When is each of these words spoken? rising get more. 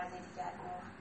rising 0.00 0.24
get 0.34 0.56
more. 0.64 0.99